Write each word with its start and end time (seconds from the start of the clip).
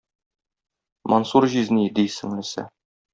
Мансур 1.13 1.47
җизни,- 1.51 1.85
ди 1.99 2.07
сеңлесе. 2.15 2.65